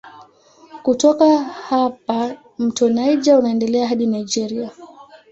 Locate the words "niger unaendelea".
2.89-3.87